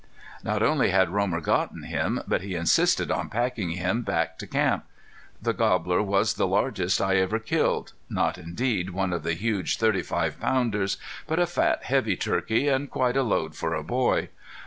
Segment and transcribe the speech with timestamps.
[0.43, 4.85] Not only had Romer gotten him, but he insisted on packing him back to camp.
[5.39, 10.01] The gobbler was the largest I ever killed, not indeed one of the huge thirty
[10.01, 14.29] five pounders, but a fat, heavy turkey, and quite a load for a boy.